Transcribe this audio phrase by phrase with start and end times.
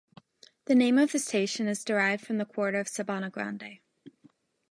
[0.65, 3.81] The name of the station is derived from the quarter of Sabana Grande.